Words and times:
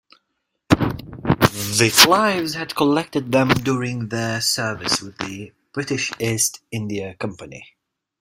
The 0.69 1.91
Clives 1.95 2.55
had 2.55 2.73
collected 2.73 3.31
them 3.31 3.49
during 3.49 4.09
their 4.09 4.41
service 4.41 4.99
with 4.99 5.15
the 5.19 5.53
British 5.73 6.11
East 6.19 6.61
India 6.71 7.13
Company. 7.13 7.75